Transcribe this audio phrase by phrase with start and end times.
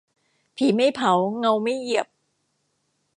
[0.55, 2.07] ผีไม่เผาเงาไม่เหยียบ